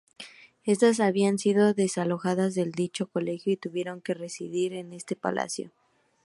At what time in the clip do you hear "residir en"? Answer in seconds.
4.15-4.93